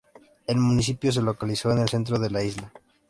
[0.47, 2.73] El municipio se localiza en el centro de la isla.